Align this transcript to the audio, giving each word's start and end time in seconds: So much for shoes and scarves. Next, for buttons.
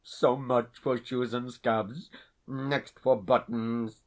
So 0.03 0.35
much 0.35 0.79
for 0.79 0.97
shoes 0.97 1.31
and 1.31 1.53
scarves. 1.53 2.09
Next, 2.47 2.97
for 2.97 3.15
buttons. 3.21 3.97